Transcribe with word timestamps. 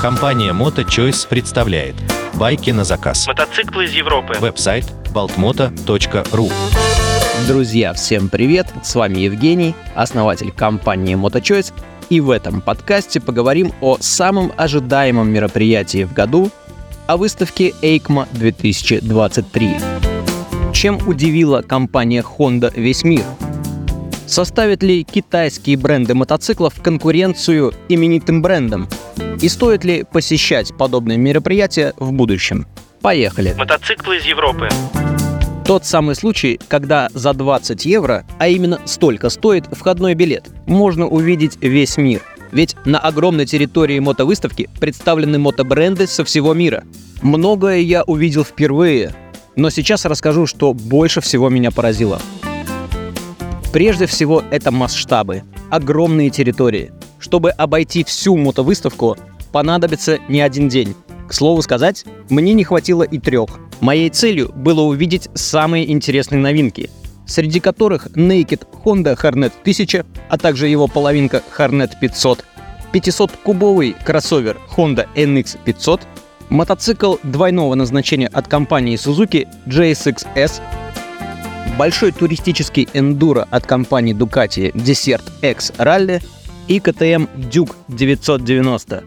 Компания 0.00 0.52
MotoChoice 0.52 1.26
представляет 1.28 1.96
байки 2.34 2.70
на 2.70 2.84
заказ. 2.84 3.26
Мотоциклы 3.26 3.86
из 3.86 3.92
Европы. 3.94 4.34
Веб-сайт 4.38 4.84
baltmoto.ru 5.12 6.52
Друзья, 7.48 7.92
всем 7.92 8.28
привет! 8.28 8.68
С 8.84 8.94
вами 8.94 9.18
Евгений, 9.18 9.74
основатель 9.96 10.52
компании 10.52 11.16
MotoChoice, 11.16 11.72
и 12.10 12.20
в 12.20 12.30
этом 12.30 12.60
подкасте 12.60 13.20
поговорим 13.20 13.72
о 13.80 13.96
самом 13.98 14.52
ожидаемом 14.56 15.28
мероприятии 15.28 16.04
в 16.04 16.12
году, 16.12 16.50
о 17.08 17.16
выставке 17.16 17.74
EICMA 17.82 18.28
2023. 18.30 19.76
Чем 20.72 20.98
удивила 21.08 21.62
компания 21.62 22.22
Honda 22.22 22.72
весь 22.72 23.02
мир? 23.02 23.24
Составят 24.32 24.82
ли 24.82 25.04
китайские 25.04 25.76
бренды 25.76 26.14
мотоциклов 26.14 26.80
конкуренцию 26.80 27.74
именитым 27.90 28.40
брендам? 28.40 28.88
И 29.42 29.48
стоит 29.50 29.84
ли 29.84 30.04
посещать 30.10 30.74
подобные 30.74 31.18
мероприятия 31.18 31.92
в 31.98 32.12
будущем? 32.12 32.66
Поехали! 33.02 33.52
Мотоциклы 33.58 34.16
из 34.16 34.24
Европы. 34.24 34.70
Тот 35.66 35.84
самый 35.84 36.14
случай, 36.14 36.58
когда 36.68 37.10
за 37.12 37.34
20 37.34 37.84
евро, 37.84 38.24
а 38.38 38.48
именно 38.48 38.80
столько 38.86 39.28
стоит 39.28 39.66
входной 39.66 40.14
билет, 40.14 40.48
можно 40.66 41.06
увидеть 41.06 41.58
весь 41.60 41.98
мир. 41.98 42.22
Ведь 42.52 42.74
на 42.86 43.00
огромной 43.00 43.44
территории 43.44 43.98
мотовыставки 43.98 44.70
представлены 44.80 45.38
мотобренды 45.40 46.06
со 46.06 46.24
всего 46.24 46.54
мира. 46.54 46.84
Многое 47.20 47.80
я 47.80 48.02
увидел 48.04 48.44
впервые, 48.44 49.14
но 49.56 49.68
сейчас 49.68 50.06
расскажу, 50.06 50.46
что 50.46 50.72
больше 50.72 51.20
всего 51.20 51.50
меня 51.50 51.70
поразило. 51.70 52.18
Прежде 53.72 54.04
всего, 54.04 54.44
это 54.50 54.70
масштабы, 54.70 55.44
огромные 55.70 56.28
территории. 56.28 56.92
Чтобы 57.18 57.50
обойти 57.50 58.04
всю 58.04 58.36
мотовыставку, 58.36 59.16
понадобится 59.50 60.18
не 60.28 60.42
один 60.42 60.68
день. 60.68 60.94
К 61.26 61.32
слову 61.32 61.62
сказать, 61.62 62.04
мне 62.28 62.52
не 62.52 62.64
хватило 62.64 63.02
и 63.02 63.18
трех. 63.18 63.48
Моей 63.80 64.10
целью 64.10 64.52
было 64.54 64.82
увидеть 64.82 65.30
самые 65.34 65.90
интересные 65.90 66.38
новинки, 66.38 66.90
среди 67.26 67.60
которых 67.60 68.08
Naked 68.08 68.66
Honda 68.84 69.18
Hornet 69.18 69.52
1000, 69.62 70.04
а 70.28 70.36
также 70.36 70.68
его 70.68 70.86
половинка 70.86 71.42
Hornet 71.56 71.92
500, 71.98 72.44
500-кубовый 72.92 73.96
кроссовер 74.04 74.58
Honda 74.76 75.08
NX 75.14 75.58
500, 75.64 76.02
мотоцикл 76.50 77.16
двойного 77.22 77.74
назначения 77.74 78.28
от 78.28 78.48
компании 78.48 78.98
Suzuki 78.98 79.48
JSX-S, 79.66 80.60
большой 81.78 82.12
туристический 82.12 82.88
эндуро 82.92 83.46
от 83.50 83.66
компании 83.66 84.14
Ducati 84.14 84.72
Desert 84.72 85.22
X 85.42 85.72
Rally 85.78 86.22
и 86.68 86.80
КТМ 86.80 87.26
Duke 87.50 87.74
990. 87.88 89.04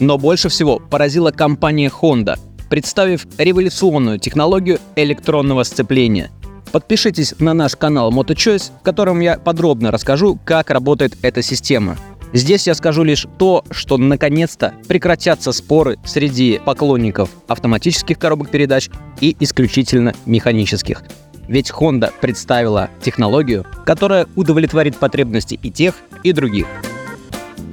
Но 0.00 0.18
больше 0.18 0.48
всего 0.48 0.78
поразила 0.78 1.30
компания 1.30 1.90
Honda, 1.90 2.38
представив 2.70 3.26
революционную 3.36 4.18
технологию 4.18 4.78
электронного 4.96 5.62
сцепления. 5.64 6.30
Подпишитесь 6.72 7.34
на 7.38 7.54
наш 7.54 7.76
канал 7.76 8.12
MotoChoice, 8.12 8.72
в 8.80 8.82
котором 8.82 9.20
я 9.20 9.38
подробно 9.38 9.90
расскажу, 9.90 10.38
как 10.44 10.70
работает 10.70 11.16
эта 11.22 11.42
система. 11.42 11.96
Здесь 12.34 12.66
я 12.66 12.74
скажу 12.74 13.04
лишь 13.04 13.26
то, 13.38 13.64
что 13.70 13.96
наконец-то 13.96 14.74
прекратятся 14.86 15.50
споры 15.52 15.96
среди 16.04 16.60
поклонников 16.62 17.30
автоматических 17.48 18.18
коробок 18.18 18.50
передач 18.50 18.90
и 19.20 19.34
исключительно 19.40 20.12
механических. 20.26 21.02
Ведь 21.48 21.70
Honda 21.70 22.12
представила 22.20 22.90
технологию, 23.02 23.66
которая 23.84 24.26
удовлетворит 24.36 24.96
потребности 24.96 25.58
и 25.62 25.70
тех, 25.70 25.94
и 26.22 26.32
других. 26.32 26.66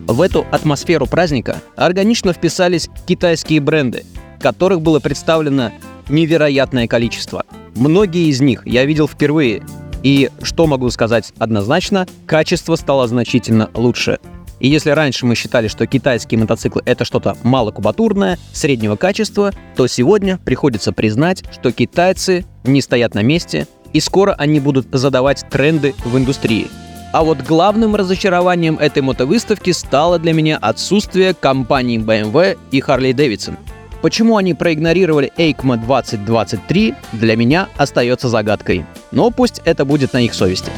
В 0.08 0.22
эту 0.22 0.46
атмосферу 0.52 1.08
праздника 1.08 1.62
органично 1.76 2.32
вписались 2.32 2.90
китайские 3.06 3.60
бренды, 3.60 4.06
которых 4.40 4.82
было 4.82 5.00
представлено 5.00 5.72
невероятное 6.08 6.88
количество. 6.88 7.44
Многие 7.76 8.30
из 8.30 8.40
них 8.40 8.66
я 8.66 8.86
видел 8.86 9.08
впервые, 9.08 9.64
и, 10.04 10.30
что 10.44 10.68
могу 10.68 10.90
сказать 10.92 11.34
однозначно, 11.40 12.08
качество 12.28 12.76
стало 12.76 13.08
значительно 13.08 13.70
лучше. 13.74 14.20
И 14.66 14.68
если 14.68 14.90
раньше 14.90 15.28
мы 15.28 15.36
считали, 15.36 15.68
что 15.68 15.86
китайские 15.86 16.40
мотоциклы 16.40 16.82
это 16.86 17.06
что-то 17.06 17.38
малокубатурное, 17.44 18.40
среднего 18.52 18.96
качества, 18.96 19.52
то 19.76 19.86
сегодня 19.86 20.40
приходится 20.40 20.92
признать, 20.92 21.44
что 21.52 21.72
китайцы 21.72 22.46
не 22.64 22.82
стоят 22.82 23.14
на 23.14 23.22
месте, 23.22 23.68
и 23.94 24.00
скоро 24.00 24.34
они 24.34 24.60
будут 24.60 24.88
задавать 24.92 25.46
тренды 25.52 25.94
в 26.04 26.18
индустрии. 26.18 26.68
А 27.14 27.24
вот 27.24 27.44
главным 27.44 27.96
разочарованием 27.96 28.80
этой 28.80 29.04
мотовыставки 29.04 29.70
стало 29.70 30.18
для 30.18 30.34
меня 30.34 30.58
отсутствие 30.58 31.36
компаний 31.36 32.00
BMW 32.00 32.58
и 32.72 32.80
Harley 32.80 33.14
Davidson. 33.14 33.58
Почему 34.02 34.36
они 34.36 34.56
проигнорировали 34.56 35.32
EICMA 35.38 35.78
2023, 35.86 36.96
для 37.12 37.36
меня 37.36 37.70
остается 37.78 38.30
загадкой. 38.30 38.84
Но 39.12 39.30
пусть 39.30 39.62
это 39.64 39.86
будет 39.86 40.14
на 40.14 40.22
их 40.22 40.34
совести. 40.34 40.72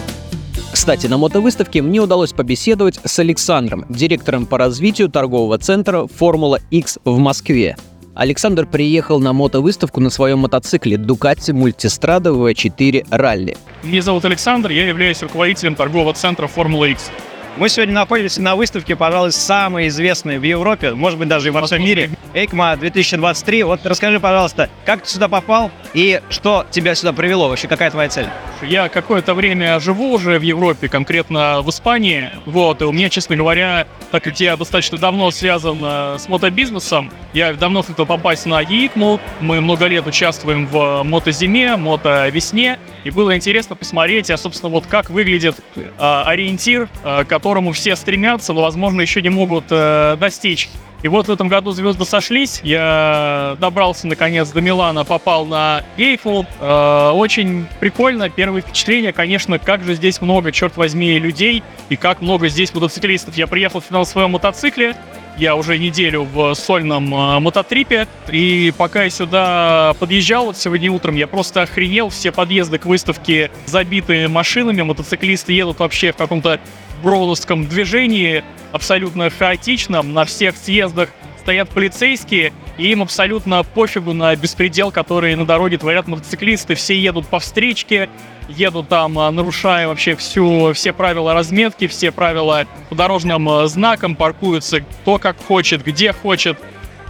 Кстати, 0.77 1.07
на 1.07 1.17
мотовыставке 1.17 1.81
мне 1.81 1.99
удалось 1.99 2.33
побеседовать 2.33 2.99
с 3.03 3.17
Александром, 3.17 3.85
директором 3.89 4.45
по 4.45 4.59
развитию 4.59 5.09
торгового 5.09 5.57
центра 5.57 6.05
«Формула 6.05 6.59
X» 6.69 6.99
в 7.03 7.17
Москве. 7.17 7.75
Александр 8.13 8.67
приехал 8.67 9.19
на 9.19 9.33
мотовыставку 9.33 9.99
на 9.99 10.11
своем 10.11 10.37
мотоцикле 10.37 10.97
Ducati 10.97 11.51
Multistrada 11.51 12.31
V4 12.31 13.09
Rally. 13.09 13.57
Меня 13.81 14.03
зовут 14.03 14.23
Александр, 14.25 14.69
я 14.69 14.87
являюсь 14.87 15.21
руководителем 15.23 15.73
торгового 15.73 16.13
центра 16.13 16.45
«Формула 16.45 16.85
X». 16.85 17.09
Мы 17.57 17.69
сегодня 17.69 17.95
находимся 17.95 18.39
на 18.39 18.55
выставке, 18.55 18.95
пожалуй, 18.95 19.31
самой 19.31 19.87
известной 19.87 20.37
в 20.37 20.43
Европе, 20.43 20.93
может 20.93 21.17
быть, 21.17 21.27
даже 21.27 21.47
и 21.47 21.51
во 21.51 21.65
всем 21.65 21.83
мире, 21.83 22.11
EICMA 22.35 22.77
2023. 22.77 23.63
Вот 23.63 23.83
расскажи, 23.83 24.19
пожалуйста, 24.19 24.69
как 24.85 25.01
ты 25.01 25.09
сюда 25.09 25.27
попал 25.27 25.71
и 25.95 26.21
что 26.29 26.67
тебя 26.69 26.93
сюда 26.93 27.13
привело? 27.13 27.49
Вообще, 27.49 27.67
какая 27.67 27.89
твоя 27.89 28.09
цель? 28.09 28.27
Я 28.61 28.89
какое-то 28.89 29.33
время 29.33 29.79
живу 29.79 30.13
уже 30.13 30.37
в 30.37 30.43
Европе, 30.43 30.87
конкретно 30.87 31.61
в 31.63 31.69
Испании. 31.69 32.29
Вот, 32.45 32.83
и 32.83 32.85
у 32.85 32.91
меня, 32.91 33.09
честно 33.09 33.35
говоря, 33.35 33.87
так 34.11 34.23
как 34.23 34.39
я 34.39 34.55
достаточно 34.55 34.99
давно 34.99 35.31
связан 35.31 35.79
э, 35.81 36.17
с 36.19 36.29
мотобизнесом, 36.29 37.11
я 37.33 37.53
давно 37.53 37.81
хотел 37.81 38.05
попасть 38.05 38.45
на 38.45 38.61
EICMA. 38.61 39.19
Мы 39.41 39.61
много 39.61 39.87
лет 39.87 40.05
участвуем 40.05 40.67
в 40.67 41.01
мотозиме, 41.03 41.75
мотовесне, 41.75 42.77
и 43.03 43.09
было 43.09 43.35
интересно 43.35 43.75
посмотреть, 43.75 44.29
а, 44.29 44.37
собственно, 44.37 44.71
вот 44.71 44.85
как 44.85 45.09
выглядит 45.09 45.55
э, 45.75 45.89
ориентир, 45.97 46.87
э, 47.03 47.23
который 47.25 47.46
которому 47.47 47.71
все 47.71 47.95
стремятся, 47.95 48.51
но, 48.51 48.61
возможно, 48.61 48.99
еще 48.99 49.21
не 49.21 49.29
могут 49.29 49.67
э, 49.69 50.17
достичь. 50.19 50.67
И 51.01 51.07
вот 51.07 51.29
в 51.29 51.31
этом 51.31 51.47
году 51.47 51.71
звезды 51.71 52.03
сошлись. 52.03 52.59
Я 52.61 53.55
добрался 53.61 54.05
наконец 54.05 54.49
до 54.49 54.59
Милана, 54.59 55.05
попал 55.05 55.45
на 55.45 55.83
Эйфел. 55.95 56.45
Э, 56.59 57.11
очень 57.11 57.67
прикольно. 57.79 58.29
Первое 58.29 58.59
впечатление, 58.59 59.13
конечно, 59.13 59.59
как 59.59 59.85
же 59.85 59.95
здесь 59.95 60.19
много, 60.19 60.51
черт 60.51 60.75
возьми, 60.75 61.17
людей 61.19 61.63
и 61.87 61.95
как 61.95 62.19
много 62.19 62.49
здесь 62.49 62.73
мотоциклистов. 62.73 63.37
Я 63.37 63.47
приехал 63.47 63.81
на 63.91 64.03
своем 64.03 64.31
мотоцикле. 64.31 64.97
Я 65.37 65.55
уже 65.55 65.77
неделю 65.77 66.23
в 66.23 66.53
сольном 66.53 67.13
э, 67.15 67.39
мототрипе. 67.39 68.09
И 68.29 68.73
пока 68.77 69.03
я 69.03 69.09
сюда 69.09 69.95
подъезжал, 70.01 70.47
вот 70.47 70.57
сегодня 70.57 70.91
утром, 70.91 71.15
я 71.15 71.27
просто 71.27 71.61
охренел. 71.61 72.09
Все 72.09 72.33
подъезды 72.33 72.77
к 72.77 72.85
выставке 72.85 73.51
забиты 73.67 74.27
машинами. 74.27 74.81
Мотоциклисты 74.81 75.53
едут 75.53 75.79
вообще 75.79 76.11
в 76.11 76.17
каком-то 76.17 76.59
броуловском 77.01 77.67
движении, 77.67 78.43
абсолютно 78.71 79.29
хаотичном, 79.29 80.13
на 80.13 80.25
всех 80.25 80.55
съездах 80.55 81.09
стоят 81.39 81.69
полицейские, 81.69 82.51
и 82.77 82.91
им 82.91 83.01
абсолютно 83.01 83.63
пофигу 83.63 84.13
на 84.13 84.35
беспредел, 84.35 84.91
который 84.91 85.35
на 85.35 85.45
дороге 85.45 85.77
творят 85.77 86.07
мотоциклисты. 86.07 86.75
Все 86.75 86.99
едут 86.99 87.25
по 87.27 87.39
встречке, 87.39 88.09
едут 88.49 88.89
там, 88.89 89.17
а, 89.17 89.31
нарушая 89.31 89.87
вообще 89.87 90.15
всю, 90.15 90.73
все 90.73 90.93
правила 90.93 91.33
разметки, 91.33 91.87
все 91.87 92.11
правила 92.11 92.65
по 92.89 92.95
дорожным 92.95 93.47
а, 93.49 93.67
знакам, 93.67 94.15
паркуются 94.15 94.81
кто 94.81 95.17
как 95.17 95.37
хочет, 95.41 95.83
где 95.83 96.11
хочет. 96.11 96.57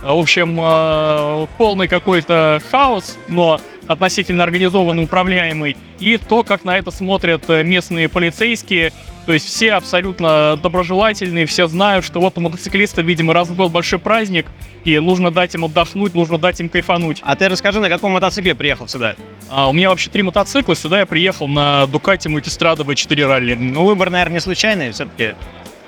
В 0.03 0.17
общем, 0.17 0.57
а, 0.61 1.47
полный 1.57 1.87
какой-то 1.87 2.61
хаос, 2.71 3.17
но 3.27 3.59
относительно 3.87 4.43
организованный, 4.43 5.05
управляемый. 5.05 5.77
И 5.99 6.17
то, 6.17 6.43
как 6.43 6.63
на 6.63 6.77
это 6.77 6.91
смотрят 6.91 7.49
э, 7.49 7.63
местные 7.63 8.09
полицейские, 8.09 8.91
то 9.27 9.33
есть 9.33 9.45
все 9.45 9.73
абсолютно 9.73 10.57
доброжелательные, 10.63 11.45
все 11.45 11.67
знают, 11.67 12.05
что 12.05 12.21
вот 12.21 12.37
у 12.37 12.41
мотоциклиста, 12.41 13.01
видимо, 13.01 13.33
раз 13.33 13.49
в 13.49 13.57
год 13.57 13.73
большой 13.73 13.99
праздник, 13.99 14.45
и 14.85 14.97
нужно 14.99 15.31
дать 15.31 15.53
им 15.53 15.65
отдохнуть, 15.65 16.15
нужно 16.15 16.37
дать 16.37 16.61
им 16.61 16.69
кайфануть. 16.69 17.19
А 17.23 17.35
ты 17.35 17.49
расскажи, 17.49 17.81
на 17.81 17.89
каком 17.89 18.13
мотоцикле 18.13 18.55
приехал 18.55 18.87
сюда? 18.87 19.17
А, 19.49 19.67
у 19.67 19.73
меня 19.73 19.89
вообще 19.89 20.09
три 20.09 20.23
мотоцикла, 20.23 20.77
сюда 20.77 20.99
я 20.99 21.05
приехал 21.05 21.49
на 21.49 21.83
Ducati 21.91 22.33
Multistrada 22.33 22.85
V4 22.85 23.17
Rally. 23.17 23.55
Ну, 23.55 23.83
выбор, 23.83 24.09
наверное, 24.09 24.35
не 24.35 24.39
случайный 24.39 24.91
все-таки. 24.93 25.35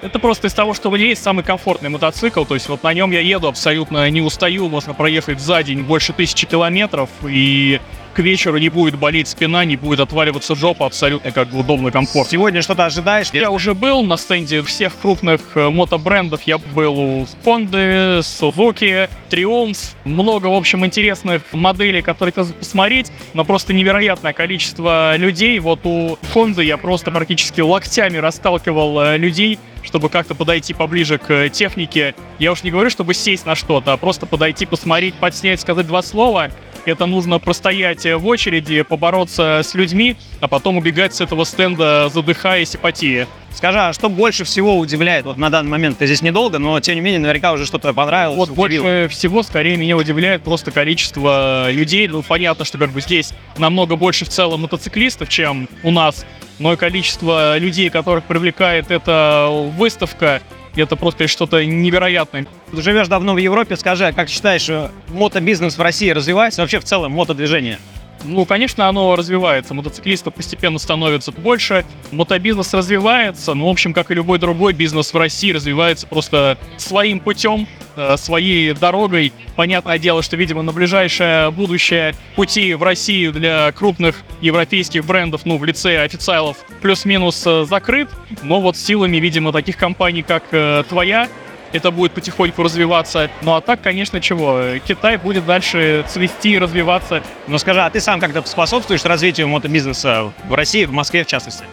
Это 0.01 0.19
просто 0.19 0.47
из 0.47 0.53
того, 0.53 0.73
что 0.73 0.89
у 0.89 0.95
меня 0.95 1.05
есть 1.05 1.23
самый 1.23 1.45
комфортный 1.45 1.89
мотоцикл, 1.89 2.43
то 2.43 2.55
есть 2.55 2.67
вот 2.67 2.83
на 2.83 2.93
нем 2.93 3.11
я 3.11 3.21
еду 3.21 3.47
абсолютно 3.47 4.09
не 4.09 4.19
устаю, 4.19 4.67
можно 4.67 4.93
проехать 4.93 5.39
за 5.39 5.63
день 5.63 5.83
больше 5.83 6.11
тысячи 6.11 6.45
километров, 6.45 7.09
и 7.25 7.79
к 8.19 8.21
вечеру 8.21 8.57
не 8.57 8.67
будет 8.67 8.95
болеть 8.95 9.29
спина, 9.29 9.63
не 9.63 9.77
будет 9.77 10.01
отваливаться 10.01 10.53
жопа, 10.53 10.85
абсолютно 10.85 11.31
как 11.31 11.47
бы 11.47 11.59
удобно, 11.59 11.89
комфортно. 11.89 12.29
Сегодня 12.29 12.61
что-то 12.61 12.83
ожидаешь? 12.83 13.29
Я 13.31 13.49
уже 13.49 13.73
был 13.73 14.03
на 14.03 14.17
стенде 14.17 14.61
всех 14.61 14.91
крупных 15.01 15.39
э, 15.55 15.69
мотобрендов. 15.69 16.41
Я 16.41 16.57
был 16.57 16.99
у 16.99 17.27
Honda, 17.45 18.19
Suzuki, 18.19 19.09
Triumph. 19.29 19.95
Много, 20.03 20.47
в 20.47 20.53
общем, 20.53 20.85
интересных 20.85 21.43
моделей, 21.53 22.01
которые 22.01 22.33
хотел 22.33 22.53
посмотреть, 22.53 23.09
но 23.33 23.45
просто 23.45 23.71
невероятное 23.71 24.33
количество 24.33 25.15
людей. 25.15 25.57
Вот 25.59 25.79
у 25.85 26.17
Honda 26.35 26.61
я 26.61 26.75
просто 26.75 27.11
практически 27.11 27.61
локтями 27.61 28.17
расталкивал 28.17 28.99
э, 28.99 29.17
людей, 29.17 29.59
чтобы 29.81 30.09
как-то 30.09 30.35
подойти 30.35 30.73
поближе 30.73 31.19
к 31.19 31.31
э, 31.31 31.47
технике. 31.47 32.15
Я 32.37 32.51
уж 32.51 32.63
не 32.63 32.71
говорю, 32.71 32.89
чтобы 32.89 33.13
сесть 33.13 33.45
на 33.45 33.55
что-то, 33.55 33.93
а 33.93 33.97
просто 33.97 34.25
подойти, 34.25 34.65
посмотреть, 34.65 35.13
подснять, 35.15 35.61
сказать 35.61 35.87
два 35.87 36.01
слова. 36.01 36.51
Это 36.85 37.05
нужно 37.05 37.39
простоять 37.39 38.05
э, 38.05 38.15
в 38.15 38.25
очереди, 38.27 38.81
побороться 38.81 39.61
с 39.63 39.73
людьми, 39.73 40.15
а 40.39 40.47
потом 40.47 40.77
убегать 40.77 41.13
с 41.13 41.21
этого 41.21 41.43
стенда, 41.43 42.09
задыхаясь 42.09 42.75
и 42.75 42.77
потея. 42.77 43.27
Скажи, 43.53 43.79
а 43.79 43.93
что 43.93 44.09
больше 44.09 44.43
всего 44.43 44.77
удивляет? 44.77 45.25
Вот 45.25 45.37
на 45.37 45.49
данный 45.49 45.69
момент 45.69 45.97
ты 45.97 46.05
здесь 46.05 46.21
недолго, 46.21 46.59
но 46.59 46.79
тем 46.79 46.95
не 46.95 47.01
менее 47.01 47.19
наверняка 47.19 47.51
уже 47.51 47.65
что-то 47.65 47.93
понравилось. 47.93 48.37
Вот 48.37 48.49
удивило. 48.49 48.83
больше 48.83 49.07
всего, 49.09 49.43
скорее, 49.43 49.75
меня 49.75 49.97
удивляет 49.97 50.43
просто 50.43 50.71
количество 50.71 51.69
людей. 51.71 52.07
Ну, 52.07 52.21
понятно, 52.21 52.63
что 52.63 52.77
как 52.77 52.91
бы 52.91 53.01
здесь 53.01 53.33
намного 53.57 53.95
больше 53.95 54.25
в 54.25 54.29
целом 54.29 54.61
мотоциклистов, 54.61 55.29
чем 55.29 55.67
у 55.83 55.91
нас. 55.91 56.25
Но 56.59 56.73
и 56.73 56.75
количество 56.75 57.57
людей, 57.57 57.89
которых 57.89 58.25
привлекает 58.25 58.91
эта 58.91 59.49
выставка, 59.77 60.41
это 60.75 60.95
просто 60.95 61.27
что-то 61.27 61.65
невероятное. 61.65 62.45
Живешь 62.71 63.07
давно 63.07 63.33
в 63.33 63.37
Европе, 63.37 63.75
скажи, 63.75 64.07
а 64.07 64.13
как 64.13 64.29
считаешь, 64.29 64.69
э, 64.69 64.89
мотобизнес 65.09 65.77
в 65.77 65.81
России 65.81 66.09
развивается? 66.11 66.61
Вообще 66.61 66.79
в 66.79 66.83
целом 66.83 67.13
мотодвижение? 67.13 67.79
Ну, 68.23 68.45
конечно, 68.45 68.87
оно 68.87 69.15
развивается. 69.15 69.73
Мотоциклистов 69.73 70.33
постепенно 70.33 70.77
становится 70.77 71.31
больше. 71.31 71.85
Мотобизнес 72.11 72.73
развивается. 72.73 73.53
Ну, 73.53 73.67
в 73.67 73.69
общем, 73.69 73.93
как 73.93 74.11
и 74.11 74.13
любой 74.13 74.39
другой 74.39 74.73
бизнес 74.73 75.13
в 75.13 75.17
России, 75.17 75.51
развивается 75.51 76.05
просто 76.05 76.57
своим 76.77 77.21
путем, 77.21 77.67
э, 77.95 78.17
своей 78.17 78.73
дорогой. 78.73 79.31
Понятное 79.55 79.97
дело, 79.97 80.21
что, 80.21 80.35
видимо, 80.35 80.61
на 80.61 80.71
ближайшее 80.71 81.49
будущее 81.49 82.13
пути 82.35 82.73
в 82.73 82.83
Россию 82.83 83.31
для 83.31 83.71
крупных 83.71 84.17
европейских 84.41 85.05
брендов, 85.05 85.41
ну, 85.45 85.57
в 85.57 85.63
лице 85.63 86.01
официалов, 86.03 86.57
плюс-минус 86.81 87.41
э, 87.47 87.65
закрыт. 87.67 88.09
Но 88.43 88.61
вот 88.61 88.77
силами, 88.77 89.17
видимо, 89.17 89.51
таких 89.53 89.77
компаний, 89.77 90.21
как 90.23 90.43
твоя, 90.87 91.29
это 91.73 91.91
будет 91.91 92.11
потихоньку 92.13 92.63
развиваться. 92.63 93.29
Ну 93.41 93.55
а 93.55 93.61
так, 93.61 93.81
конечно, 93.81 94.21
чего? 94.21 94.77
Китай 94.85 95.17
будет 95.17 95.45
дальше 95.45 96.05
цвести, 96.07 96.57
развиваться. 96.57 97.23
Ну 97.47 97.57
скажи, 97.57 97.81
а 97.81 97.89
ты 97.89 97.99
сам 97.99 98.19
как-то 98.19 98.41
способствуешь 98.43 99.03
развитию 99.05 99.47
мотобизнеса 99.47 100.31
в 100.47 100.53
России, 100.53 100.85
в 100.85 100.91
Москве 100.91 101.23
в 101.23 101.27
частности? 101.27 101.63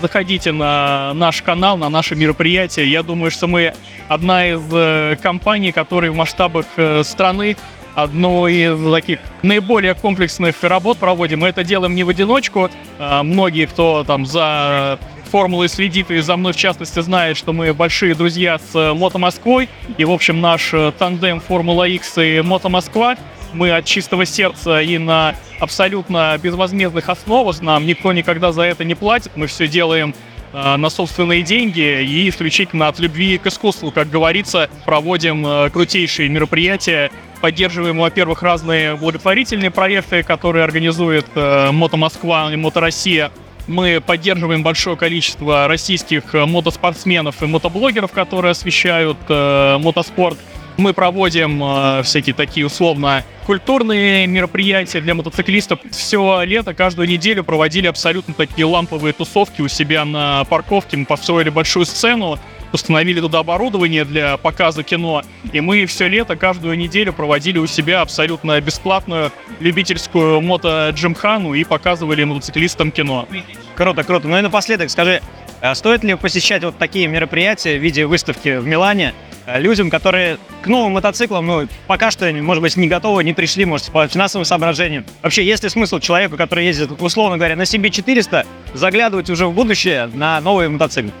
Заходите 0.00 0.52
на 0.52 1.12
наш 1.14 1.42
канал, 1.42 1.78
на 1.78 1.88
наши 1.88 2.14
мероприятия. 2.14 2.84
Я 2.84 3.02
думаю, 3.02 3.30
что 3.30 3.46
мы 3.46 3.74
одна 4.08 4.48
из 4.48 4.60
э, 4.72 5.16
компаний, 5.22 5.72
которые 5.72 6.10
в 6.10 6.16
масштабах 6.16 6.66
э, 6.76 7.02
страны 7.04 7.56
одну 7.94 8.46
из 8.46 8.92
таких 8.92 9.20
наиболее 9.42 9.94
комплексных 9.94 10.56
работ 10.62 10.98
проводим. 10.98 11.40
Мы 11.40 11.48
это 11.48 11.64
делаем 11.64 11.94
не 11.94 12.04
в 12.04 12.08
одиночку. 12.08 12.70
А, 12.98 13.22
Многие, 13.22 13.66
кто 13.66 14.04
там 14.04 14.26
за 14.26 14.98
формулой 15.34 15.68
следит 15.68 16.12
и 16.12 16.20
за 16.20 16.36
мной 16.36 16.52
в 16.52 16.56
частности 16.56 17.00
знает, 17.00 17.36
что 17.36 17.52
мы 17.52 17.74
большие 17.74 18.14
друзья 18.14 18.56
с 18.56 18.72
э, 18.76 18.92
Мото 18.92 19.18
Москвой. 19.18 19.68
И, 19.98 20.04
в 20.04 20.12
общем, 20.12 20.40
наш 20.40 20.72
э, 20.72 20.92
тандем 20.96 21.40
Формула 21.40 21.88
X 21.88 22.18
и 22.18 22.40
Мото 22.40 22.68
Москва 22.68 23.16
мы 23.52 23.72
от 23.72 23.84
чистого 23.84 24.26
сердца 24.26 24.80
и 24.80 24.96
на 24.96 25.34
абсолютно 25.58 26.38
безвозмездных 26.40 27.08
основах. 27.08 27.60
Нам 27.62 27.84
никто 27.84 28.12
никогда 28.12 28.52
за 28.52 28.62
это 28.62 28.84
не 28.84 28.94
платит. 28.94 29.32
Мы 29.34 29.48
все 29.48 29.66
делаем 29.66 30.14
э, 30.52 30.76
на 30.76 30.88
собственные 30.88 31.42
деньги 31.42 31.80
и 31.80 32.28
исключительно 32.28 32.86
от 32.86 33.00
любви 33.00 33.36
к 33.38 33.48
искусству, 33.48 33.90
как 33.90 34.08
говорится, 34.08 34.70
проводим 34.84 35.68
крутейшие 35.72 36.28
мероприятия, 36.28 37.10
поддерживаем, 37.40 37.98
во-первых, 37.98 38.44
разные 38.44 38.94
благотворительные 38.94 39.72
проекты, 39.72 40.22
которые 40.22 40.62
организует 40.62 41.26
э, 41.34 41.72
Мото 41.72 41.96
Москва 41.96 42.52
и 42.52 42.56
Мото 42.56 42.78
Россия. 42.78 43.32
Мы 43.66 44.02
поддерживаем 44.04 44.62
большое 44.62 44.96
количество 44.96 45.66
российских 45.68 46.34
э, 46.34 46.44
мотоспортсменов 46.44 47.42
и 47.42 47.46
мотоблогеров, 47.46 48.12
которые 48.12 48.52
освещают 48.52 49.16
э, 49.28 49.78
мотоспорт. 49.78 50.38
Мы 50.76 50.92
проводим 50.92 51.62
э, 51.62 52.02
всякие 52.02 52.34
такие 52.34 52.66
условно 52.66 53.24
культурные 53.46 54.26
мероприятия 54.26 55.00
для 55.00 55.14
мотоциклистов. 55.14 55.78
Все 55.90 56.42
лето, 56.42 56.74
каждую 56.74 57.08
неделю 57.08 57.44
проводили 57.44 57.86
абсолютно 57.86 58.34
такие 58.34 58.64
ламповые 58.64 59.12
тусовки 59.12 59.62
у 59.62 59.68
себя 59.68 60.04
на 60.04 60.44
парковке. 60.44 60.96
Мы 60.96 61.06
построили 61.06 61.50
большую 61.50 61.86
сцену, 61.86 62.38
установили 62.74 63.20
туда 63.20 63.38
оборудование 63.38 64.04
для 64.04 64.36
показа 64.36 64.82
кино. 64.82 65.22
И 65.52 65.60
мы 65.60 65.86
все 65.86 66.08
лето, 66.08 66.36
каждую 66.36 66.76
неделю 66.76 67.12
проводили 67.12 67.58
у 67.58 67.66
себя 67.66 68.00
абсолютно 68.00 68.60
бесплатную 68.60 69.30
любительскую 69.60 70.40
мото-джимхану 70.40 71.54
и 71.54 71.64
показывали 71.64 72.24
мотоциклистам 72.24 72.90
кино. 72.90 73.28
Круто, 73.76 74.02
круто. 74.02 74.26
Ну 74.26 74.36
и 74.36 74.40
напоследок 74.40 74.90
скажи, 74.90 75.22
а 75.60 75.74
стоит 75.74 76.02
ли 76.02 76.14
посещать 76.16 76.64
вот 76.64 76.76
такие 76.76 77.06
мероприятия 77.06 77.78
в 77.78 77.82
виде 77.82 78.06
выставки 78.06 78.58
в 78.58 78.66
Милане 78.66 79.14
э, 79.46 79.60
людям, 79.60 79.88
которые 79.88 80.38
к 80.60 80.66
новым 80.66 80.92
мотоциклам, 80.92 81.46
ну, 81.46 81.68
пока 81.86 82.10
что, 82.10 82.30
может 82.32 82.62
быть, 82.62 82.76
не 82.76 82.88
готовы, 82.88 83.24
не 83.24 83.32
пришли, 83.32 83.64
может, 83.64 83.90
по 83.90 84.06
финансовым 84.06 84.44
соображениям. 84.44 85.06
Вообще, 85.22 85.44
есть 85.44 85.62
ли 85.62 85.70
смысл 85.70 86.00
человеку, 86.00 86.36
который 86.36 86.66
ездит, 86.66 86.90
условно 87.00 87.36
говоря, 87.36 87.56
на 87.56 87.62
CB400, 87.62 88.46
заглядывать 88.74 89.30
уже 89.30 89.46
в 89.46 89.54
будущее 89.54 90.10
на 90.12 90.40
новые 90.40 90.68
мотоциклы? 90.68 91.12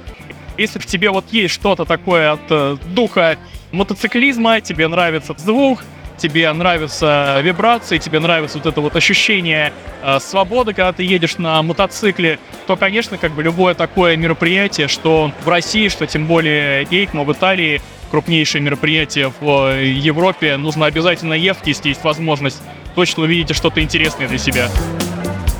Если 0.56 0.78
в 0.78 0.86
тебе 0.86 1.10
вот 1.10 1.24
есть 1.32 1.54
что-то 1.54 1.84
такое 1.84 2.32
от 2.32 2.40
э, 2.50 2.76
духа 2.94 3.38
мотоциклизма, 3.72 4.60
тебе 4.60 4.86
нравится 4.86 5.34
звук, 5.36 5.84
тебе 6.16 6.52
нравятся 6.52 7.40
вибрации, 7.42 7.98
тебе 7.98 8.20
нравится 8.20 8.58
вот 8.58 8.66
это 8.66 8.80
вот 8.80 8.94
ощущение 8.94 9.72
э, 10.02 10.18
свободы, 10.20 10.72
когда 10.72 10.92
ты 10.92 11.02
едешь 11.02 11.38
на 11.38 11.60
мотоцикле, 11.62 12.38
то, 12.66 12.76
конечно, 12.76 13.18
как 13.18 13.32
бы 13.32 13.42
любое 13.42 13.74
такое 13.74 14.16
мероприятие, 14.16 14.88
что 14.88 15.32
в 15.44 15.48
России, 15.48 15.88
что 15.88 16.06
тем 16.06 16.26
более 16.26 16.84
EICMA 16.84 17.24
в 17.24 17.32
Италии, 17.32 17.80
крупнейшее 18.10 18.62
мероприятие 18.62 19.32
в 19.40 19.72
э, 19.72 19.86
Европе, 19.88 20.56
нужно 20.56 20.86
обязательно 20.86 21.34
ехать, 21.34 21.66
если 21.66 21.88
есть 21.88 22.04
возможность. 22.04 22.62
Точно 22.94 23.24
увидите 23.24 23.54
что-то 23.54 23.82
интересное 23.82 24.28
для 24.28 24.38
себя. 24.38 24.70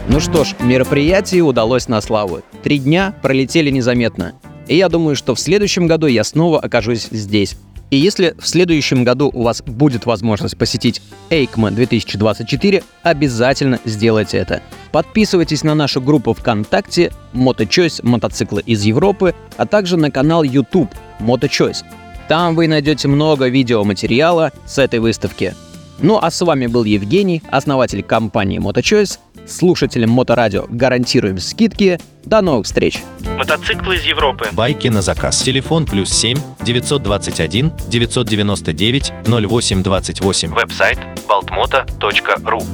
Ну 0.06 0.20
что 0.20 0.44
ж, 0.44 0.55
мероприятие 0.61 1.43
удалось 1.43 1.88
на 1.88 2.00
славу. 2.00 2.43
Три 2.62 2.79
дня 2.79 3.12
пролетели 3.23 3.70
незаметно. 3.70 4.35
И 4.69 4.76
я 4.76 4.88
думаю, 4.88 5.16
что 5.16 5.34
в 5.34 5.40
следующем 5.40 5.87
году 5.87 6.06
я 6.06 6.25
снова 6.25 6.61
окажусь 6.61 7.08
здесь. 7.11 7.56
И 7.90 7.96
если 7.96 8.34
в 8.38 8.49
следующем 8.49 9.05
году 9.05 9.31
у 9.32 9.43
вас 9.43 9.62
будет 9.62 10.06
возможность 10.06 10.56
посетить 10.56 11.00
EICMA 11.31 11.70
2024, 11.70 12.82
обязательно 13.03 13.79
сделайте 13.84 14.38
это. 14.38 14.62
Подписывайтесь 14.91 15.62
на 15.62 15.74
нашу 15.74 16.00
группу 16.00 16.32
ВКонтакте 16.32 17.12
MotoChoice 17.34 18.00
мотоциклы 18.03 18.62
из 18.62 18.82
Европы, 18.82 19.34
а 19.56 19.67
также 19.67 19.96
на 19.96 20.10
канал 20.10 20.43
YouTube 20.43 20.91
MotoChoice. 21.20 21.84
Там 22.29 22.56
вы 22.56 22.69
найдете 22.69 23.06
много 23.06 23.48
видеоматериала 23.48 24.50
с 24.67 24.79
этой 24.79 24.98
выставки. 24.98 25.55
Ну 26.00 26.19
а 26.20 26.31
с 26.31 26.41
вами 26.41 26.67
был 26.67 26.84
Евгений, 26.84 27.43
основатель 27.50 28.03
компании 28.03 28.58
MotoChoice. 28.58 29.19
Слушателям 29.46 30.10
Моторадио 30.10 30.67
гарантируем 30.69 31.38
скидки. 31.38 32.00
До 32.26 32.40
новых 32.40 32.66
встреч! 32.66 33.02
Мотоциклы 33.36 33.96
из 33.96 34.04
Европы. 34.04 34.48
Байки 34.52 34.88
на 34.88 35.02
заказ. 35.02 35.43
Телефон 35.43 35.86
плюс 35.86 36.10
7 36.10 36.38
921 36.62 37.72
999 37.88 39.12
0828. 39.26 40.54
Веб-сайт 40.54 40.98
baltmoto.ru 41.28 42.64